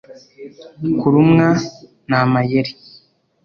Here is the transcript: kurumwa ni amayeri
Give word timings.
kurumwa 0.99 1.47
ni 2.07 2.15
amayeri 2.23 2.71